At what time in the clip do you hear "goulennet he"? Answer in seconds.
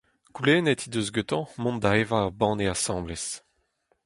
0.35-0.89